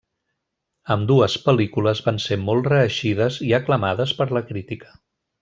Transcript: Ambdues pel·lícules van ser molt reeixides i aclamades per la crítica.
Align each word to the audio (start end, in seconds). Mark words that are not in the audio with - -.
Ambdues 0.95 1.35
pel·lícules 1.43 2.01
van 2.07 2.17
ser 2.23 2.39
molt 2.47 2.71
reeixides 2.73 3.39
i 3.51 3.55
aclamades 3.59 4.17
per 4.23 4.29
la 4.39 4.45
crítica. 4.51 4.93